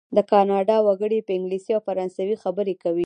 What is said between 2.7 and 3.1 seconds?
کوي.